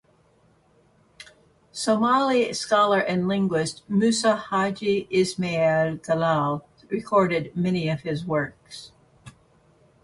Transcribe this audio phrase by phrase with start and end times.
[1.71, 8.93] Somali scholar and linguist Musa Haji Ismail Galal recorded many of his works.